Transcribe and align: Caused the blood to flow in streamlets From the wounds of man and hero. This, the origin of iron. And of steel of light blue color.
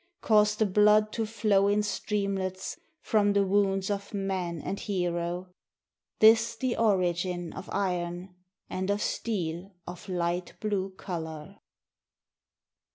Caused 0.21 0.57
the 0.57 0.65
blood 0.65 1.11
to 1.11 1.27
flow 1.27 1.67
in 1.67 1.83
streamlets 1.83 2.75
From 3.01 3.33
the 3.33 3.45
wounds 3.45 3.91
of 3.91 4.15
man 4.15 4.59
and 4.59 4.79
hero. 4.79 5.53
This, 6.17 6.55
the 6.55 6.75
origin 6.75 7.53
of 7.53 7.69
iron. 7.71 8.33
And 8.67 8.89
of 8.89 8.99
steel 9.03 9.75
of 9.85 10.09
light 10.09 10.55
blue 10.59 10.89
color. 10.89 11.57